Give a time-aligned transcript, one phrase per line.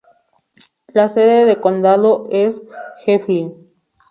[0.93, 2.63] La sede de condado es
[3.05, 3.53] Heflin.